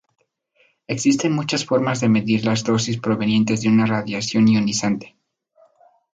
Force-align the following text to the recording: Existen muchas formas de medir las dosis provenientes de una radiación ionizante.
Existen 0.87 1.31
muchas 1.31 1.63
formas 1.63 1.99
de 1.99 2.09
medir 2.09 2.43
las 2.43 2.63
dosis 2.63 2.99
provenientes 2.99 3.61
de 3.61 3.69
una 3.69 3.85
radiación 3.85 4.47
ionizante. 4.47 5.15